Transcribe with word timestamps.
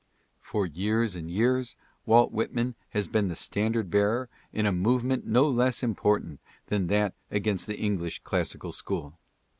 For 0.41 0.65
years 0.65 1.15
and 1.15 1.29
years 1.29 1.75
Walt 2.07 2.31
Whitman 2.31 2.73
has, 2.89 3.07
been 3.07 3.27
the 3.27 3.35
standard 3.35 3.91
bearer 3.91 4.29
in 4.51 4.65
a 4.65 4.71
movement 4.71 5.27
no 5.27 5.47
less 5.47 5.83
important 5.83 6.39
than 6.69 6.87
that 6.87 7.13
against 7.29 7.67
the 7.67 7.77
English 7.77 8.23
classical 8.23 8.71
school. 8.71 9.19